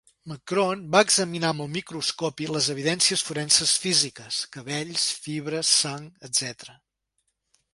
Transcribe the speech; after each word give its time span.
McCrone 0.29 0.85
va 0.93 1.01
examinar 1.07 1.51
amb 1.53 1.63
el 1.65 1.69
microscopi 1.75 2.47
les 2.55 2.69
evidències 2.75 3.25
forenses 3.27 3.75
físiques: 3.83 4.41
cabells, 4.57 5.05
fibres, 5.27 5.75
sang, 5.83 6.09
etc. 6.31 6.75